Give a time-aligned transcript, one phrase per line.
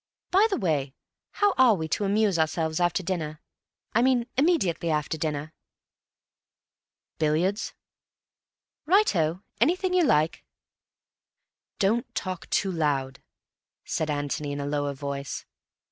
[0.31, 0.95] "By the way,
[1.29, 3.39] how are we amusing ourselves after dinner?
[3.93, 5.53] I mean immediately after dinner."
[7.19, 7.75] "Billiards?"
[8.87, 9.43] "Righto.
[9.59, 10.43] Anything you like."
[11.77, 13.21] "Don't talk too loud,"
[13.85, 15.45] said Antony in a lower voice.